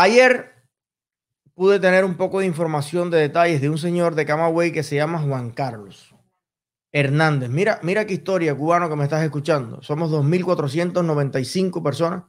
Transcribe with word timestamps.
Ayer 0.00 0.54
pude 1.54 1.80
tener 1.80 2.04
un 2.04 2.16
poco 2.16 2.38
de 2.38 2.46
información 2.46 3.10
de 3.10 3.18
detalles 3.18 3.60
de 3.60 3.68
un 3.68 3.78
señor 3.78 4.14
de 4.14 4.24
Camagüey 4.24 4.70
que 4.70 4.84
se 4.84 4.94
llama 4.94 5.18
Juan 5.18 5.50
Carlos 5.50 6.14
Hernández. 6.92 7.50
Mira, 7.50 7.80
mira 7.82 8.06
qué 8.06 8.14
historia, 8.14 8.54
cubano, 8.54 8.88
que 8.88 8.94
me 8.94 9.02
estás 9.02 9.24
escuchando. 9.24 9.82
Somos 9.82 10.12
2.495 10.12 11.82
personas 11.82 12.22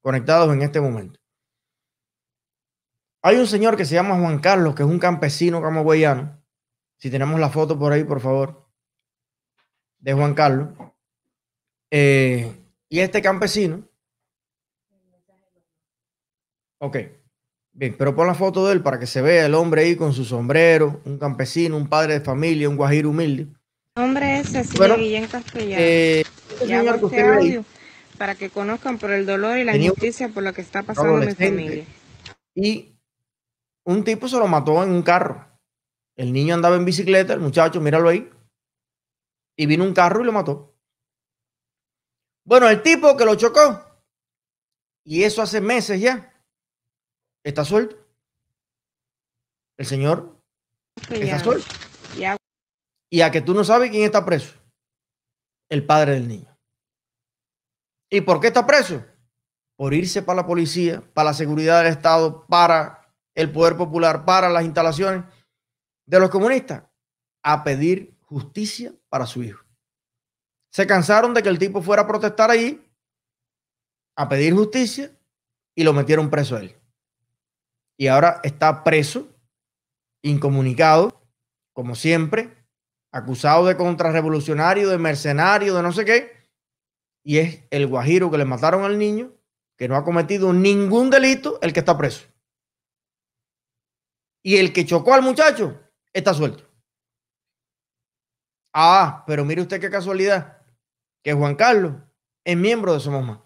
conectados 0.00 0.54
en 0.54 0.62
este 0.62 0.80
momento. 0.80 1.18
Hay 3.20 3.38
un 3.38 3.48
señor 3.48 3.76
que 3.76 3.84
se 3.84 3.96
llama 3.96 4.20
Juan 4.20 4.38
Carlos, 4.38 4.76
que 4.76 4.84
es 4.84 4.88
un 4.88 5.00
campesino 5.00 5.60
camagüeyano. 5.60 6.40
Si 6.98 7.10
tenemos 7.10 7.40
la 7.40 7.50
foto 7.50 7.76
por 7.76 7.92
ahí, 7.92 8.04
por 8.04 8.20
favor, 8.20 8.64
de 9.98 10.12
Juan 10.12 10.34
Carlos. 10.34 10.68
Eh, 11.90 12.48
y 12.88 13.00
este 13.00 13.20
campesino. 13.20 13.88
Ok, 16.78 16.96
bien, 17.72 17.96
pero 17.98 18.14
pon 18.14 18.26
la 18.26 18.34
foto 18.34 18.66
de 18.66 18.74
él 18.74 18.82
para 18.82 18.98
que 18.98 19.06
se 19.06 19.22
vea 19.22 19.46
el 19.46 19.54
hombre 19.54 19.82
ahí 19.82 19.96
con 19.96 20.12
su 20.12 20.24
sombrero, 20.24 21.00
un 21.04 21.18
campesino, 21.18 21.76
un 21.76 21.88
padre 21.88 22.14
de 22.14 22.20
familia, 22.20 22.68
un 22.68 22.76
guajiro 22.76 23.10
humilde. 23.10 23.48
Hombre 23.94 24.40
es 24.40 24.50
Cecilia 24.50 24.96
Guillén 24.96 25.26
Castellano. 25.26 25.82
Eh, 25.82 26.24
este 26.60 26.74
audio 27.22 27.64
para 28.18 28.34
que 28.34 28.50
conozcan 28.50 28.98
por 28.98 29.10
el 29.10 29.26
dolor 29.26 29.58
y 29.58 29.64
la 29.64 29.76
injusticia 29.76 30.28
por 30.28 30.42
lo 30.42 30.52
que 30.52 30.62
está 30.62 30.82
pasando 30.82 31.22
en 31.22 31.28
mi 31.28 31.34
familia. 31.34 31.84
Y 32.54 32.98
un 33.84 34.04
tipo 34.04 34.28
se 34.28 34.38
lo 34.38 34.46
mató 34.48 34.82
en 34.82 34.90
un 34.90 35.02
carro. 35.02 35.46
El 36.16 36.32
niño 36.32 36.54
andaba 36.54 36.76
en 36.76 36.84
bicicleta, 36.84 37.34
el 37.34 37.40
muchacho, 37.40 37.80
míralo 37.80 38.08
ahí. 38.08 38.30
Y 39.56 39.66
vino 39.66 39.84
un 39.84 39.92
carro 39.92 40.22
y 40.22 40.24
lo 40.24 40.32
mató. 40.32 40.74
Bueno, 42.44 42.68
el 42.68 42.82
tipo 42.82 43.16
que 43.16 43.24
lo 43.24 43.34
chocó, 43.34 43.82
y 45.04 45.22
eso 45.24 45.42
hace 45.42 45.60
meses 45.60 46.00
ya, 46.00 46.32
está 47.48 47.64
suelto. 47.64 47.96
El 49.78 49.86
señor 49.86 50.42
está 51.10 51.38
suelto. 51.38 51.66
Y 53.10 53.20
a 53.20 53.30
que 53.30 53.40
tú 53.40 53.54
no 53.54 53.62
sabes 53.62 53.90
quién 53.90 54.04
está 54.04 54.24
preso. 54.24 54.54
El 55.68 55.86
padre 55.86 56.12
del 56.12 56.28
niño. 56.28 56.58
¿Y 58.10 58.20
por 58.20 58.40
qué 58.40 58.48
está 58.48 58.66
preso? 58.66 59.04
Por 59.76 59.94
irse 59.94 60.22
para 60.22 60.42
la 60.42 60.46
policía, 60.46 61.02
para 61.14 61.30
la 61.30 61.34
seguridad 61.34 61.82
del 61.82 61.92
Estado, 61.92 62.46
para 62.46 63.14
el 63.34 63.52
poder 63.52 63.76
popular 63.76 64.24
para 64.24 64.48
las 64.48 64.64
instalaciones 64.64 65.24
de 66.06 66.18
los 66.18 66.30
comunistas 66.30 66.84
a 67.42 67.62
pedir 67.62 68.16
justicia 68.22 68.94
para 69.08 69.26
su 69.26 69.42
hijo. 69.42 69.62
Se 70.72 70.86
cansaron 70.86 71.34
de 71.34 71.42
que 71.42 71.48
el 71.48 71.58
tipo 71.58 71.82
fuera 71.82 72.02
a 72.02 72.06
protestar 72.06 72.50
allí, 72.50 72.82
a 74.16 74.28
pedir 74.28 74.54
justicia 74.54 75.16
y 75.74 75.84
lo 75.84 75.92
metieron 75.92 76.30
preso 76.30 76.56
a 76.56 76.60
él. 76.60 76.76
Y 77.96 78.08
ahora 78.08 78.40
está 78.42 78.84
preso, 78.84 79.28
incomunicado, 80.22 81.22
como 81.72 81.94
siempre, 81.94 82.66
acusado 83.12 83.66
de 83.66 83.76
contrarrevolucionario, 83.76 84.88
de 84.88 84.98
mercenario, 84.98 85.74
de 85.74 85.82
no 85.82 85.92
sé 85.92 86.04
qué. 86.04 86.32
Y 87.24 87.38
es 87.38 87.64
el 87.70 87.86
guajiro 87.86 88.30
que 88.30 88.38
le 88.38 88.44
mataron 88.44 88.84
al 88.84 88.98
niño, 88.98 89.32
que 89.76 89.88
no 89.88 89.96
ha 89.96 90.04
cometido 90.04 90.52
ningún 90.52 91.10
delito, 91.10 91.58
el 91.62 91.72
que 91.72 91.80
está 91.80 91.96
preso 91.96 92.26
y 94.46 94.58
el 94.58 94.72
que 94.72 94.86
chocó 94.86 95.12
al 95.12 95.22
muchacho 95.22 95.76
está 96.12 96.32
suelto. 96.32 96.62
Ah, 98.72 99.24
pero 99.26 99.44
mire 99.44 99.60
usted 99.60 99.80
qué 99.80 99.90
casualidad, 99.90 100.62
que 101.24 101.32
Juan 101.32 101.56
Carlos 101.56 101.94
es 102.44 102.56
miembro 102.56 102.94
de 102.94 103.00
Somos 103.00 103.26
Más. 103.26 103.40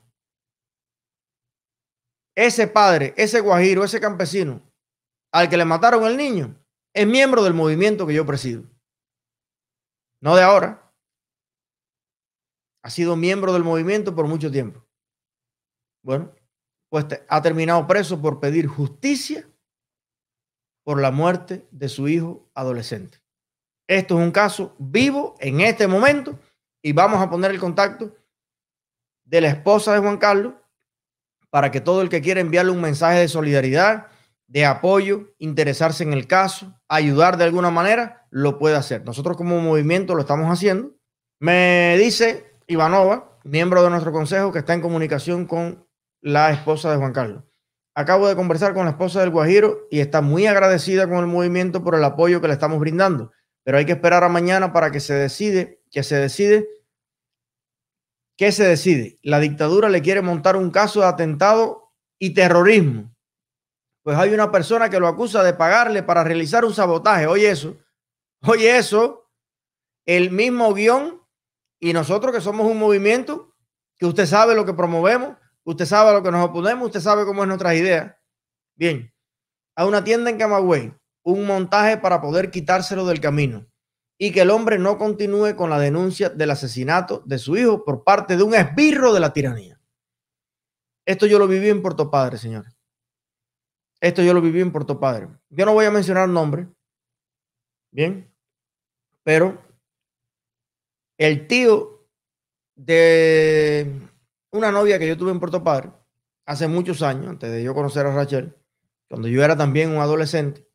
Ese 2.41 2.67
padre, 2.67 3.13
ese 3.19 3.41
guajiro, 3.41 3.85
ese 3.85 4.01
campesino 4.01 4.63
al 5.31 5.51
que 5.51 5.59
le 5.59 5.67
mataron 5.67 6.05
al 6.05 6.17
niño, 6.17 6.59
es 6.95 7.07
miembro 7.07 7.45
del 7.45 7.53
movimiento 7.53 8.07
que 8.07 8.15
yo 8.15 8.25
presido. 8.25 8.65
No 10.23 10.35
de 10.35 10.43
ahora. 10.43 10.91
Ha 12.83 12.89
sido 12.89 13.15
miembro 13.15 13.53
del 13.53 13.62
movimiento 13.62 14.15
por 14.15 14.27
mucho 14.27 14.50
tiempo. 14.50 14.83
Bueno, 16.03 16.34
pues 16.89 17.05
ha 17.29 17.43
terminado 17.43 17.87
preso 17.87 18.23
por 18.23 18.41
pedir 18.41 18.67
justicia 18.67 19.47
por 20.83 20.99
la 20.99 21.11
muerte 21.11 21.69
de 21.71 21.91
su 21.91 22.09
hijo 22.09 22.50
adolescente. 22.55 23.19
Esto 23.87 24.19
es 24.19 24.25
un 24.25 24.33
caso 24.33 24.75
vivo 24.79 25.34
en 25.41 25.61
este 25.61 25.87
momento 25.87 26.39
y 26.83 26.95
vamos 26.95 27.21
a 27.21 27.29
poner 27.29 27.50
el 27.50 27.61
contacto 27.61 28.17
de 29.27 29.43
la 29.43 29.49
esposa 29.49 29.93
de 29.93 29.99
Juan 29.99 30.17
Carlos 30.17 30.55
para 31.50 31.71
que 31.71 31.81
todo 31.81 32.03
el 32.03 32.09
que 32.09 32.21
quiera 32.21 32.41
enviarle 32.41 32.72
un 32.72 32.81
mensaje 32.81 33.19
de 33.19 33.28
solidaridad, 33.28 34.06
de 34.47 34.65
apoyo, 34.65 35.28
interesarse 35.38 36.03
en 36.03 36.12
el 36.12 36.27
caso, 36.27 36.75
ayudar 36.88 37.37
de 37.37 37.44
alguna 37.44 37.71
manera, 37.71 38.27
lo 38.31 38.59
pueda 38.59 38.78
hacer. 38.78 39.05
Nosotros 39.05 39.37
como 39.37 39.61
movimiento 39.61 40.15
lo 40.15 40.22
estamos 40.22 40.50
haciendo. 40.50 40.93
Me 41.38 41.97
dice 41.99 42.53
Ivanova, 42.66 43.38
miembro 43.44 43.83
de 43.83 43.91
nuestro 43.91 44.12
consejo, 44.12 44.53
que 44.53 44.61
está 44.61 44.75
en 44.75 44.81
comunicación 44.81 45.47
con 45.47 45.87
la 46.21 46.50
esposa 46.50 46.91
de 46.91 46.97
Juan 46.97 47.12
Carlos. 47.12 47.44
Acabo 47.94 48.28
de 48.28 48.37
conversar 48.37 48.72
con 48.72 48.84
la 48.84 48.93
esposa 48.93 49.21
del 49.21 49.31
Guajiro 49.31 49.87
y 49.91 50.00
está 50.00 50.21
muy 50.21 50.47
agradecida 50.47 51.09
con 51.09 51.19
el 51.19 51.27
movimiento 51.27 51.82
por 51.82 51.94
el 51.94 52.05
apoyo 52.05 52.41
que 52.41 52.47
le 52.47 52.55
estamos 52.55 52.78
brindando. 52.78 53.32
Pero 53.65 53.78
hay 53.78 53.84
que 53.84 53.93
esperar 53.93 54.25
a 54.25 54.28
mañana 54.28 54.72
para 54.72 54.91
que 54.91 55.00
se 55.00 55.15
decide, 55.15 55.82
que 55.91 56.03
se 56.03 56.17
decide, 56.17 56.69
¿qué 58.41 58.53
se 58.53 58.67
decide? 58.67 59.19
La 59.23 59.39
dictadura 59.39 59.91
le 59.91 60.01
quiere 60.01 60.23
montar 60.23 60.56
un 60.56 60.71
caso 60.71 61.01
de 61.01 61.06
atentado 61.09 61.93
y 62.19 62.33
terrorismo. 62.33 63.15
Pues 64.03 64.17
hay 64.17 64.33
una 64.33 64.51
persona 64.51 64.89
que 64.89 64.99
lo 64.99 65.09
acusa 65.09 65.43
de 65.43 65.53
pagarle 65.53 66.03
para 66.03 66.25
realizar 66.25 66.65
un 66.65 66.73
sabotaje. 66.73 67.27
Oye 67.27 67.50
eso, 67.50 67.77
oye 68.41 68.79
eso, 68.79 69.31
el 70.06 70.31
mismo 70.31 70.73
guion 70.73 71.21
y 71.79 71.93
nosotros 71.93 72.34
que 72.34 72.41
somos 72.41 72.67
un 72.67 72.79
movimiento 72.79 73.55
que 73.99 74.06
usted 74.06 74.25
sabe 74.25 74.55
lo 74.55 74.65
que 74.65 74.73
promovemos, 74.73 75.37
Usted 75.62 75.84
sabe 75.84 76.12
lo 76.12 76.23
que 76.23 76.31
nos 76.31 76.49
oponemos, 76.49 76.87
usted 76.87 77.00
sabe 77.00 77.27
cómo 77.27 77.43
es 77.43 77.49
nuestras 77.49 77.75
ideas. 77.75 78.17
Bien, 78.75 79.12
a 79.77 79.84
una 79.84 80.03
tienda 80.03 80.31
en 80.31 80.39
Camagüey, 80.39 80.95
un 81.23 81.47
montaje 81.47 81.99
para 81.99 82.23
poder 82.23 82.50
quitárselo 82.50 83.05
del 83.05 83.21
camino 83.21 83.69
y 84.22 84.32
que 84.32 84.42
el 84.42 84.50
hombre 84.50 84.78
no 84.78 84.98
continúe 84.98 85.56
con 85.56 85.70
la 85.70 85.78
denuncia 85.78 86.28
del 86.28 86.50
asesinato 86.50 87.22
de 87.25 87.38
su 87.38 87.56
hijo 87.56 87.82
por 87.86 88.04
parte 88.04 88.36
de 88.36 88.42
un 88.42 88.54
esbirro 88.54 89.14
de 89.14 89.20
la 89.20 89.32
tiranía. 89.32 89.81
Esto 91.06 91.25
yo 91.25 91.38
lo 91.38 91.48
viví 91.48 91.70
en 91.70 91.81
Puerto 91.81 92.10
Padre, 92.10 92.36
señores. 92.36 92.76
Esto 93.98 94.22
yo 94.22 94.34
lo 94.34 94.42
viví 94.42 94.60
en 94.60 94.72
Puerto 94.72 95.00
Padre. 95.00 95.28
Yo 95.48 95.64
no 95.64 95.72
voy 95.72 95.86
a 95.86 95.91
mencionar 95.91 96.28
nombre. 96.28 96.69
Bien. 97.91 98.31
Pero 99.22 99.58
el 101.16 101.47
tío 101.47 102.06
de 102.75 104.06
una 104.52 104.70
novia 104.70 104.98
que 104.98 105.08
yo 105.08 105.16
tuve 105.16 105.31
en 105.31 105.41
Puerto 105.41 105.64
Padre 105.64 105.92
hace 106.44 106.69
muchos 106.69 107.00
años, 107.00 107.28
antes 107.28 107.50
de 107.50 107.62
yo 107.62 107.72
conocer 107.72 108.04
a 108.04 108.14
Rachel, 108.14 108.54
cuando 109.08 109.28
yo 109.28 109.42
era 109.42 109.56
también 109.56 109.88
un 109.91 110.02
adolescente, 110.02 110.69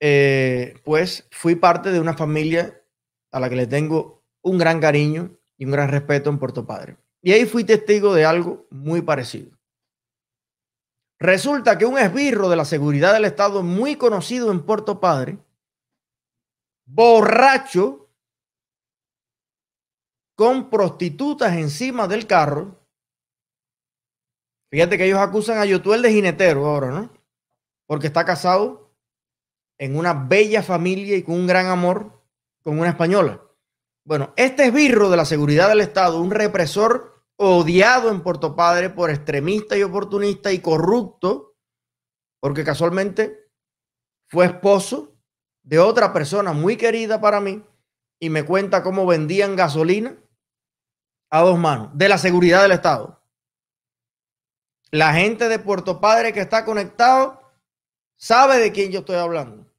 eh, 0.00 0.80
pues 0.82 1.28
fui 1.30 1.54
parte 1.54 1.92
de 1.92 2.00
una 2.00 2.14
familia 2.14 2.82
a 3.30 3.38
la 3.38 3.50
que 3.50 3.56
le 3.56 3.66
tengo 3.66 4.24
un 4.42 4.56
gran 4.56 4.80
cariño 4.80 5.38
y 5.58 5.66
un 5.66 5.72
gran 5.72 5.90
respeto 5.90 6.30
en 6.30 6.38
Puerto 6.38 6.66
Padre. 6.66 6.96
Y 7.22 7.32
ahí 7.32 7.44
fui 7.44 7.64
testigo 7.64 8.14
de 8.14 8.24
algo 8.24 8.66
muy 8.70 9.02
parecido. 9.02 9.50
Resulta 11.18 11.76
que 11.76 11.84
un 11.84 11.98
esbirro 11.98 12.48
de 12.48 12.56
la 12.56 12.64
seguridad 12.64 13.12
del 13.12 13.26
Estado 13.26 13.62
muy 13.62 13.96
conocido 13.96 14.50
en 14.50 14.64
Puerto 14.64 15.00
Padre, 15.00 15.38
borracho, 16.86 18.08
con 20.34 20.70
prostitutas 20.70 21.52
encima 21.52 22.08
del 22.08 22.26
carro. 22.26 22.80
Fíjate 24.70 24.96
que 24.96 25.04
ellos 25.04 25.18
acusan 25.18 25.58
a 25.58 25.66
Yotuel 25.66 26.00
de 26.00 26.10
jinetero 26.10 26.64
ahora, 26.64 26.90
¿no? 26.90 27.12
Porque 27.86 28.06
está 28.06 28.24
casado 28.24 28.89
en 29.80 29.96
una 29.96 30.12
bella 30.12 30.62
familia 30.62 31.16
y 31.16 31.22
con 31.22 31.36
un 31.36 31.46
gran 31.46 31.66
amor 31.66 32.22
con 32.62 32.78
una 32.78 32.90
española. 32.90 33.42
Bueno, 34.04 34.34
este 34.36 34.66
esbirro 34.66 35.08
de 35.08 35.16
la 35.16 35.24
seguridad 35.24 35.70
del 35.70 35.80
Estado, 35.80 36.20
un 36.20 36.30
represor 36.30 37.24
odiado 37.36 38.10
en 38.10 38.22
Puerto 38.22 38.54
Padre 38.54 38.90
por 38.90 39.08
extremista 39.08 39.78
y 39.78 39.82
oportunista 39.82 40.52
y 40.52 40.58
corrupto, 40.58 41.56
porque 42.40 42.62
casualmente 42.62 43.50
fue 44.28 44.44
esposo 44.44 45.18
de 45.62 45.78
otra 45.78 46.12
persona 46.12 46.52
muy 46.52 46.76
querida 46.76 47.18
para 47.18 47.40
mí 47.40 47.64
y 48.18 48.28
me 48.28 48.44
cuenta 48.44 48.82
cómo 48.82 49.06
vendían 49.06 49.56
gasolina 49.56 50.14
a 51.30 51.40
dos 51.40 51.58
manos 51.58 51.88
de 51.94 52.10
la 52.10 52.18
seguridad 52.18 52.60
del 52.60 52.72
Estado. 52.72 53.24
La 54.90 55.14
gente 55.14 55.48
de 55.48 55.58
Puerto 55.58 56.02
Padre 56.02 56.34
que 56.34 56.40
está 56.40 56.66
conectado 56.66 57.40
sabe 58.16 58.58
de 58.58 58.72
quién 58.72 58.92
yo 58.92 58.98
estoy 58.98 59.16
hablando. 59.16 59.69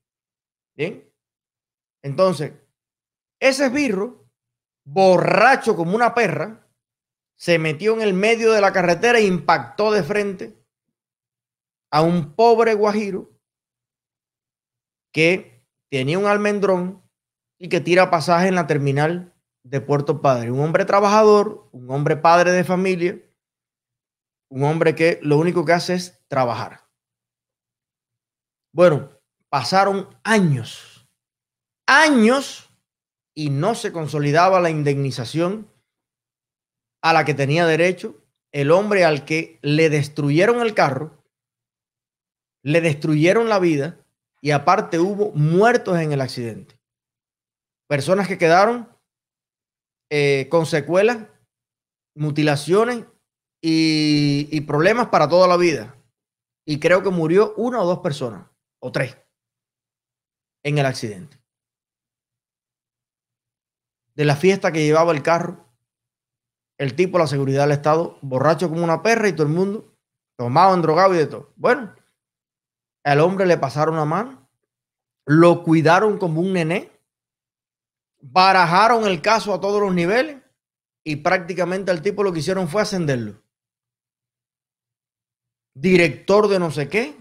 Bien. 0.76 1.12
Entonces, 2.04 2.54
ese 3.40 3.66
esbirro, 3.66 4.30
borracho 4.86 5.76
como 5.76 5.96
una 5.96 6.14
perra, 6.14 6.68
se 7.38 7.58
metió 7.58 7.94
en 7.94 8.02
el 8.02 8.14
medio 8.14 8.52
de 8.52 8.62
la 8.62 8.72
carretera 8.72 9.18
e 9.18 9.26
impactó 9.26 9.92
de 9.92 10.04
frente 10.04 10.64
a 11.92 12.02
un 12.02 12.36
pobre 12.36 12.74
guajiro 12.74 13.32
que 15.12 15.66
tenía 15.90 16.20
un 16.20 16.26
almendrón 16.26 17.04
y 17.60 17.70
que 17.70 17.82
tira 17.82 18.10
pasaje 18.10 18.48
en 18.48 18.56
la 18.56 18.68
terminal 18.68 19.34
de 19.64 19.82
Puerto 19.82 20.22
Padre. 20.22 20.52
Un 20.52 20.62
hombre 20.62 20.86
trabajador, 20.86 21.68
un 21.72 21.90
hombre 21.92 22.16
padre 22.18 22.52
de 22.52 22.64
familia, 22.64 23.20
un 24.50 24.64
hombre 24.64 24.96
que 24.96 25.20
lo 25.22 25.38
único 25.38 25.66
que 25.66 25.74
hace 25.74 25.96
es 25.96 26.24
trabajar. 26.28 26.88
Bueno, 28.74 29.21
pasaron 29.52 30.08
años, 30.24 31.06
años 31.86 32.70
y 33.36 33.50
no 33.50 33.76
se 33.76 33.92
consolidaba 33.92 34.62
la 34.62 34.70
indemnización 34.70 35.70
a 37.04 37.12
la 37.12 37.26
que 37.26 37.34
tenía 37.34 37.66
derecho 37.66 38.16
el 38.54 38.72
hombre 38.72 39.04
al 39.04 39.26
que 39.26 39.60
le 39.62 39.90
destruyeron 39.90 40.62
el 40.62 40.74
carro, 40.74 41.24
le 42.64 42.80
destruyeron 42.80 43.50
la 43.50 43.60
vida 43.60 44.06
y 44.42 44.52
aparte 44.52 45.00
hubo 45.00 45.32
muertos 45.34 46.00
en 46.00 46.14
el 46.14 46.22
accidente. 46.22 46.80
Personas 47.88 48.28
que 48.30 48.38
quedaron 48.38 48.90
eh, 50.10 50.48
con 50.50 50.66
secuelas, 50.66 51.28
mutilaciones 52.16 53.06
y, 53.62 54.48
y 54.50 54.62
problemas 54.62 55.08
para 55.08 55.28
toda 55.28 55.48
la 55.48 55.58
vida. 55.58 55.96
Y 56.66 56.80
creo 56.80 57.04
que 57.04 57.10
murió 57.10 57.54
una 57.56 57.82
o 57.82 57.86
dos 57.86 58.00
personas, 58.00 58.48
o 58.80 58.92
tres, 58.92 59.18
en 60.64 60.78
el 60.78 60.86
accidente. 60.86 61.40
De 64.16 64.26
la 64.26 64.36
fiesta 64.36 64.72
que 64.72 64.84
llevaba 64.84 65.12
el 65.12 65.24
carro, 65.24 65.66
el 66.78 66.96
tipo, 66.96 67.18
la 67.18 67.28
seguridad 67.28 67.64
del 67.64 67.72
Estado, 67.72 68.18
borracho 68.22 68.70
como 68.70 68.84
una 68.84 69.04
perra 69.04 69.28
y 69.28 69.34
todo 69.34 69.48
el 69.48 69.54
mundo 69.54 69.92
tomado, 70.42 70.76
drogado 70.78 71.14
y 71.14 71.18
de 71.18 71.28
todo. 71.28 71.54
Bueno, 71.56 71.94
al 73.04 73.20
hombre 73.20 73.46
le 73.46 73.58
pasaron 73.58 73.96
la 73.96 74.06
mano, 74.06 74.50
lo 75.26 75.64
cuidaron 75.64 76.18
como 76.18 76.42
un 76.42 76.54
nené, 76.54 76.92
barajaron 78.20 79.06
el 79.06 79.22
caso 79.22 79.54
a 79.54 79.62
todos 79.62 79.80
los 79.80 79.94
niveles 79.94 80.42
y 81.04 81.18
prácticamente 81.18 81.92
al 81.92 82.02
tipo 82.02 82.24
lo 82.24 82.34
que 82.34 82.40
hicieron 82.40 82.68
fue 82.68 82.82
ascenderlo. 82.82 83.42
Director 85.76 86.48
de 86.48 86.60
no 86.60 86.72
sé 86.72 86.90
qué, 86.90 87.16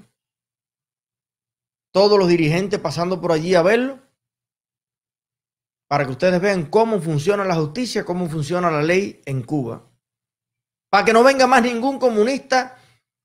todos 1.93 2.19
los 2.19 2.29
dirigentes 2.29 2.79
pasando 2.79 3.21
por 3.21 3.33
allí 3.33 3.55
a 3.55 3.63
verlo 3.63 4.01
para 5.89 6.05
que 6.05 6.13
ustedes 6.13 6.41
vean 6.41 6.67
cómo 6.67 7.01
funciona 7.01 7.45
la 7.45 7.57
justicia, 7.57 8.05
cómo 8.05 8.29
funciona 8.29 8.71
la 8.71 8.81
ley 8.81 9.21
en 9.25 9.43
Cuba. 9.43 9.91
Para 10.89 11.05
que 11.05 11.13
no 11.13 11.25
venga 11.25 11.49
más 11.49 11.63
ningún 11.63 11.99
comunista 11.99 12.79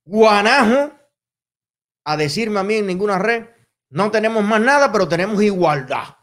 guanajo 0.04 0.92
a 2.06 2.18
decirme 2.18 2.60
a 2.60 2.64
mí 2.64 2.76
en 2.76 2.88
ninguna 2.88 3.20
red, 3.20 3.50
no 3.92 4.10
tenemos 4.10 4.44
más 4.44 4.62
nada, 4.62 4.92
pero 4.92 5.08
tenemos 5.08 5.44
igualdad. 5.44 6.18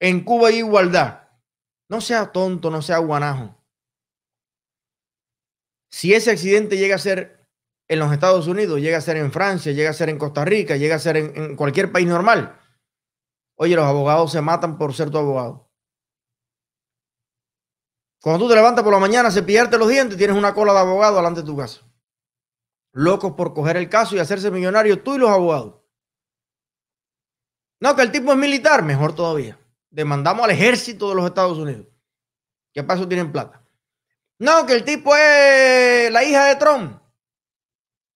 En 0.00 0.24
Cuba 0.24 0.48
hay 0.48 0.56
igualdad. 0.56 1.28
No 1.90 2.00
sea 2.00 2.32
tonto, 2.32 2.70
no 2.70 2.80
sea 2.80 2.98
guanajo. 2.98 3.54
Si 5.90 6.14
ese 6.14 6.30
accidente 6.30 6.78
llega 6.78 6.96
a 6.96 6.98
ser 6.98 7.43
en 7.88 7.98
los 7.98 8.12
Estados 8.12 8.46
Unidos, 8.46 8.80
llega 8.80 8.98
a 8.98 9.02
ser 9.02 9.16
en 9.16 9.30
Francia, 9.30 9.72
llega 9.72 9.90
a 9.90 9.94
ser 9.94 10.08
en 10.08 10.18
Costa 10.18 10.44
Rica, 10.44 10.76
llega 10.76 10.96
a 10.96 10.98
ser 10.98 11.16
en, 11.16 11.56
cualquier 11.56 11.92
país 11.92 12.06
normal, 12.06 12.58
oye, 13.56 13.76
los 13.76 13.84
abogados 13.84 14.32
se 14.32 14.40
matan 14.40 14.78
por 14.78 14.94
ser 14.94 15.10
tu 15.10 15.18
abogado. 15.18 15.70
Cuando 18.20 18.44
tú 18.44 18.48
te 18.48 18.54
levantas 18.54 18.82
por 18.82 18.92
la 18.92 18.98
mañana, 18.98 19.30
cepillarte 19.30 19.76
los 19.76 19.88
dientes, 19.88 20.16
tienes 20.16 20.36
una 20.36 20.54
cola 20.54 20.72
de 20.72 20.78
abogado 20.78 21.16
delante 21.16 21.40
de 21.40 21.46
tu 21.46 21.56
casa. 21.56 21.82
Locos 22.92 23.32
por 23.32 23.52
coger 23.52 23.76
el 23.76 23.90
caso 23.90 24.16
y 24.16 24.18
hacerse 24.18 24.50
millonario 24.50 25.02
tú 25.02 25.16
y 25.16 25.18
los 25.18 25.28
abogados. 25.28 25.82
No, 27.80 27.94
que 27.94 28.00
el 28.00 28.10
tipo 28.10 28.32
es 28.32 28.38
militar, 28.38 28.82
mejor 28.82 29.14
todavía. 29.14 29.58
Demandamos 29.90 30.44
al 30.44 30.52
ejército 30.52 31.10
de 31.10 31.16
los 31.16 31.26
Estados 31.26 31.58
Unidos. 31.58 31.86
¿Qué 32.72 32.82
paso 32.82 33.06
tienen 33.06 33.30
plata? 33.30 33.62
No, 34.38 34.64
que 34.64 34.72
el 34.72 34.84
tipo 34.84 35.14
es 35.14 36.10
la 36.10 36.24
hija 36.24 36.46
de 36.46 36.56
Trump. 36.56 37.03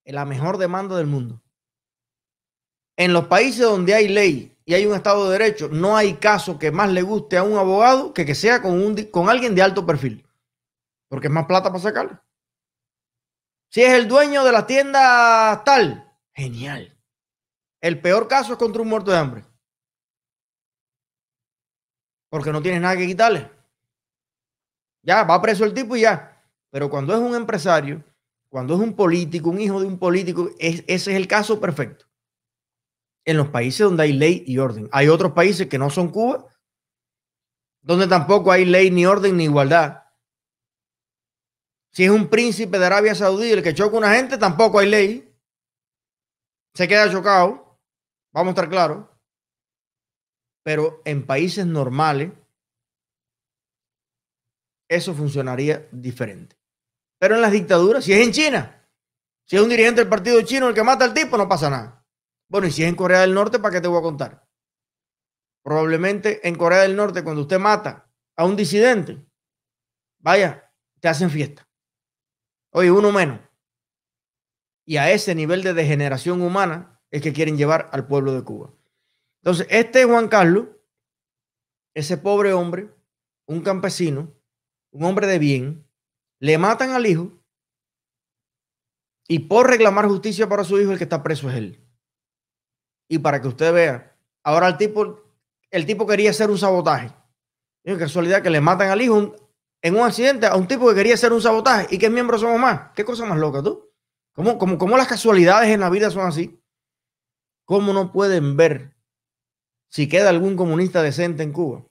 La 0.08 0.24
mejor 0.24 0.56
demanda 0.56 0.96
del 0.96 1.06
mundo. 1.06 1.42
En 2.96 3.12
los 3.12 3.26
países 3.26 3.60
donde 3.60 3.94
hay 3.94 4.08
ley 4.08 4.58
y 4.64 4.74
hay 4.74 4.86
un 4.86 4.94
Estado 4.94 5.26
de 5.26 5.38
Derecho, 5.38 5.68
no 5.68 5.96
hay 5.96 6.14
caso 6.14 6.58
que 6.58 6.72
más 6.72 6.90
le 6.90 7.02
guste 7.02 7.36
a 7.36 7.42
un 7.42 7.58
abogado 7.58 8.14
que 8.14 8.24
que 8.24 8.34
sea 8.34 8.62
con, 8.62 8.72
un, 8.72 8.96
con 9.10 9.28
alguien 9.28 9.54
de 9.54 9.62
alto 9.62 9.84
perfil, 9.84 10.26
porque 11.08 11.26
es 11.26 11.32
más 11.32 11.46
plata 11.46 11.68
para 11.68 11.82
sacarle. 11.82 12.18
Si 13.70 13.82
es 13.82 13.92
el 13.92 14.08
dueño 14.08 14.44
de 14.44 14.52
la 14.52 14.66
tienda 14.66 15.62
tal, 15.62 16.10
genial. 16.34 16.98
El 17.80 18.00
peor 18.00 18.26
caso 18.28 18.52
es 18.52 18.58
contra 18.58 18.80
un 18.80 18.88
muerto 18.88 19.10
de 19.10 19.18
hambre. 19.18 19.44
Porque 22.30 22.50
no 22.50 22.62
tienes 22.62 22.80
nada 22.80 22.96
que 22.96 23.06
quitarle. 23.06 23.50
Ya, 25.02 25.22
va 25.24 25.40
preso 25.40 25.64
el 25.64 25.74
tipo 25.74 25.96
y 25.96 26.00
ya. 26.00 26.42
Pero 26.70 26.90
cuando 26.90 27.14
es 27.14 27.20
un 27.20 27.34
empresario, 27.34 28.02
cuando 28.48 28.74
es 28.74 28.80
un 28.80 28.94
político, 28.94 29.50
un 29.50 29.60
hijo 29.60 29.80
de 29.80 29.86
un 29.86 29.98
político, 29.98 30.50
ese 30.58 30.84
es 30.86 31.08
el 31.08 31.26
caso 31.26 31.60
perfecto 31.60 32.06
en 33.28 33.36
los 33.36 33.48
países 33.48 33.80
donde 33.80 34.04
hay 34.04 34.14
ley 34.14 34.42
y 34.46 34.56
orden. 34.56 34.88
Hay 34.90 35.08
otros 35.08 35.32
países 35.32 35.66
que 35.66 35.76
no 35.76 35.90
son 35.90 36.08
Cuba, 36.08 36.46
donde 37.82 38.06
tampoco 38.06 38.50
hay 38.50 38.64
ley, 38.64 38.90
ni 38.90 39.04
orden, 39.04 39.36
ni 39.36 39.44
igualdad. 39.44 40.04
Si 41.92 42.04
es 42.04 42.10
un 42.10 42.28
príncipe 42.28 42.78
de 42.78 42.86
Arabia 42.86 43.14
Saudí 43.14 43.50
el 43.50 43.62
que 43.62 43.74
choca 43.74 43.96
a 43.96 43.98
una 43.98 44.14
gente, 44.14 44.38
tampoco 44.38 44.78
hay 44.78 44.88
ley. 44.88 45.34
Se 46.72 46.88
queda 46.88 47.12
chocado. 47.12 47.78
Vamos 48.32 48.48
a 48.48 48.50
estar 48.52 48.70
claros. 48.70 49.06
Pero 50.62 51.02
en 51.04 51.26
países 51.26 51.66
normales, 51.66 52.32
eso 54.88 55.12
funcionaría 55.12 55.86
diferente. 55.92 56.56
Pero 57.18 57.34
en 57.34 57.42
las 57.42 57.52
dictaduras, 57.52 58.04
si 58.04 58.12
es 58.12 58.24
en 58.24 58.32
China, 58.32 58.88
si 59.44 59.56
es 59.56 59.62
un 59.62 59.68
dirigente 59.68 60.00
del 60.00 60.10
partido 60.10 60.40
chino 60.42 60.68
el 60.68 60.74
que 60.74 60.82
mata 60.82 61.04
al 61.04 61.14
tipo, 61.14 61.36
no 61.36 61.48
pasa 61.48 61.70
nada. 61.70 62.06
Bueno, 62.48 62.66
y 62.66 62.70
si 62.70 62.82
es 62.82 62.88
en 62.88 62.94
Corea 62.94 63.20
del 63.20 63.34
Norte, 63.34 63.58
¿para 63.58 63.74
qué 63.74 63.80
te 63.80 63.88
voy 63.88 63.98
a 63.98 64.02
contar? 64.02 64.46
Probablemente 65.62 66.46
en 66.46 66.54
Corea 66.54 66.80
del 66.82 66.96
Norte, 66.96 67.24
cuando 67.24 67.42
usted 67.42 67.58
mata 67.58 68.10
a 68.36 68.44
un 68.44 68.56
disidente, 68.56 69.26
vaya, 70.18 70.72
te 71.00 71.08
hacen 71.08 71.30
fiesta. 71.30 71.68
Oye, 72.70 72.90
uno 72.90 73.10
menos. 73.10 73.40
Y 74.84 74.96
a 74.96 75.10
ese 75.10 75.34
nivel 75.34 75.62
de 75.62 75.74
degeneración 75.74 76.40
humana 76.40 77.00
es 77.10 77.22
que 77.22 77.32
quieren 77.32 77.56
llevar 77.56 77.88
al 77.92 78.06
pueblo 78.06 78.32
de 78.32 78.44
Cuba. 78.44 78.72
Entonces, 79.42 79.66
este 79.70 80.04
Juan 80.04 80.28
Carlos, 80.28 80.68
ese 81.94 82.16
pobre 82.18 82.52
hombre, 82.52 82.94
un 83.46 83.62
campesino, 83.62 84.34
un 84.90 85.04
hombre 85.04 85.26
de 85.26 85.38
bien, 85.38 85.87
le 86.40 86.58
matan 86.58 86.90
al 86.90 87.06
hijo 87.06 87.32
y 89.28 89.40
por 89.40 89.68
reclamar 89.68 90.06
justicia 90.06 90.48
para 90.48 90.64
su 90.64 90.80
hijo, 90.80 90.92
el 90.92 90.98
que 90.98 91.04
está 91.04 91.22
preso 91.22 91.50
es 91.50 91.56
él. 91.56 91.84
Y 93.08 93.18
para 93.18 93.40
que 93.42 93.48
usted 93.48 93.72
vea, 93.72 94.16
ahora 94.42 94.68
el 94.68 94.76
tipo, 94.76 95.22
el 95.70 95.84
tipo 95.84 96.06
quería 96.06 96.30
hacer 96.30 96.50
un 96.50 96.58
sabotaje. 96.58 97.12
Y 97.84 97.96
casualidad 97.96 98.42
que 98.42 98.50
le 98.50 98.60
matan 98.60 98.90
al 98.90 99.00
hijo 99.02 99.34
en 99.82 99.96
un 99.96 100.02
accidente 100.02 100.46
a 100.46 100.56
un 100.56 100.66
tipo 100.66 100.88
que 100.88 100.94
quería 100.94 101.14
hacer 101.14 101.32
un 101.32 101.42
sabotaje. 101.42 101.94
¿Y 101.94 101.98
qué 101.98 102.10
miembros 102.10 102.40
somos 102.40 102.58
más? 102.58 102.90
¿Qué 102.94 103.04
cosa 103.04 103.24
más 103.26 103.38
loca 103.38 103.62
tú? 103.62 103.90
¿Cómo, 104.34 104.58
cómo, 104.58 104.78
cómo 104.78 104.96
las 104.96 105.08
casualidades 105.08 105.70
en 105.70 105.80
la 105.80 105.90
vida 105.90 106.10
son 106.10 106.26
así? 106.26 106.62
¿Cómo 107.64 107.92
no 107.92 108.12
pueden 108.12 108.56
ver 108.56 108.96
si 109.90 110.08
queda 110.08 110.30
algún 110.30 110.56
comunista 110.56 111.02
decente 111.02 111.42
en 111.42 111.52
Cuba? 111.52 111.87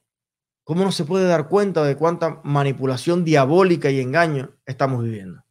¿Cómo 0.67 0.83
no 0.83 0.91
se 0.91 1.05
puede 1.05 1.25
dar 1.27 1.47
cuenta 1.47 1.81
de 1.85 1.95
cuánta 1.95 2.41
manipulación 2.43 3.23
diabólica 3.23 3.89
y 3.89 4.01
engaño 4.01 4.51
estamos 4.65 5.01
viviendo? 5.01 5.45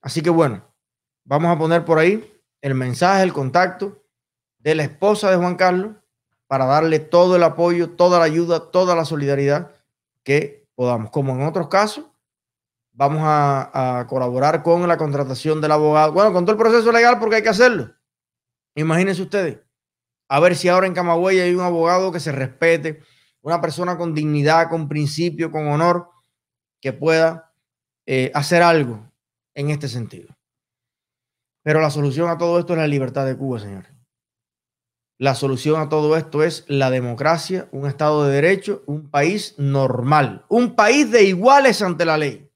Así 0.00 0.22
que 0.22 0.30
bueno, 0.30 0.74
vamos 1.24 1.54
a 1.54 1.58
poner 1.58 1.84
por 1.84 1.98
ahí 1.98 2.42
el 2.62 2.74
mensaje, 2.74 3.22
el 3.22 3.34
contacto 3.34 4.02
de 4.56 4.74
la 4.74 4.84
esposa 4.84 5.30
de 5.30 5.36
Juan 5.36 5.56
Carlos 5.56 5.96
para 6.46 6.64
darle 6.64 6.98
todo 6.98 7.36
el 7.36 7.42
apoyo, 7.42 7.90
toda 7.90 8.18
la 8.18 8.24
ayuda, 8.24 8.70
toda 8.70 8.96
la 8.96 9.04
solidaridad 9.04 9.70
que 10.22 10.66
podamos. 10.74 11.10
Como 11.10 11.34
en 11.34 11.42
otros 11.42 11.68
casos, 11.68 12.06
vamos 12.92 13.20
a, 13.22 14.06
colaborar 14.08 14.62
con 14.62 14.88
la 14.88 14.96
contratación 14.96 15.60
del 15.60 15.72
abogado. 15.72 16.12
Bueno, 16.14 16.32
con 16.32 16.46
todo 16.46 16.52
el 16.52 16.58
proceso 16.58 16.90
legal 16.90 17.18
porque 17.18 17.36
hay 17.36 17.42
que 17.42 17.50
hacerlo. 17.50 17.92
Imagínense 18.76 19.20
ustedes. 19.20 19.58
A 20.30 20.40
ver 20.40 20.56
si 20.56 20.70
ahora 20.70 20.86
en 20.86 20.94
Camagüey 20.94 21.38
hay 21.38 21.54
un 21.54 21.60
abogado 21.60 22.10
que 22.12 22.18
se 22.18 22.32
respete, 22.32 23.02
una 23.42 23.60
persona 23.60 23.98
con 23.98 24.14
dignidad, 24.14 24.68
con 24.70 24.88
principio, 24.88 25.50
con 25.50 25.68
honor, 25.68 26.08
que 26.80 26.92
pueda 26.92 27.52
eh, 28.06 28.30
hacer 28.34 28.62
algo 28.62 29.10
en 29.54 29.70
este 29.70 29.88
sentido. 29.88 30.34
Pero 31.62 31.80
la 31.80 31.90
solución 31.90 32.28
a 32.28 32.38
todo 32.38 32.58
esto 32.58 32.72
es 32.72 32.78
la 32.78 32.88
libertad 32.88 33.26
de 33.26 33.36
Cuba, 33.36 33.60
señores. 33.60 33.92
La 35.18 35.36
solución 35.36 35.80
a 35.80 35.88
todo 35.88 36.16
esto 36.16 36.42
es 36.42 36.64
la 36.66 36.90
democracia, 36.90 37.68
un 37.70 37.86
Estado 37.86 38.24
de 38.24 38.34
Derecho, 38.34 38.82
un 38.86 39.08
país 39.08 39.54
normal, 39.58 40.44
un 40.48 40.74
país 40.74 41.10
de 41.12 41.22
iguales 41.22 41.80
ante 41.82 42.04
la 42.04 42.18
ley. 42.18 42.50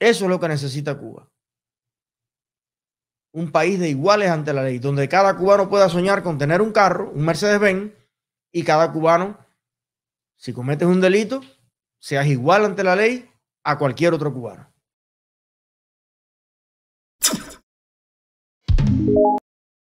Eso 0.00 0.24
es 0.24 0.30
lo 0.30 0.40
que 0.40 0.48
necesita 0.48 0.98
Cuba. 0.98 1.30
un 3.32 3.52
país 3.52 3.78
de 3.78 3.88
iguales 3.88 4.28
ante 4.30 4.52
la 4.52 4.64
ley, 4.64 4.78
donde 4.78 5.08
cada 5.08 5.36
cubano 5.36 5.68
pueda 5.68 5.88
soñar 5.88 6.22
con 6.22 6.36
tener 6.38 6.60
un 6.60 6.72
carro, 6.72 7.12
un 7.14 7.24
Mercedes-Benz, 7.24 7.92
y 8.52 8.64
cada 8.64 8.92
cubano, 8.92 9.38
si 10.36 10.52
cometes 10.52 10.88
un 10.88 11.00
delito, 11.00 11.40
seas 11.98 12.26
igual 12.26 12.64
ante 12.64 12.84
la 12.84 12.96
ley 12.96 13.30
a 13.64 13.78
cualquier 13.78 14.14
otro 14.14 14.32
cubano. 14.32 14.72